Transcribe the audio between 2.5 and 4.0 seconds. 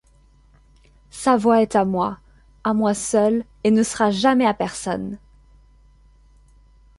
à moi seul... et ne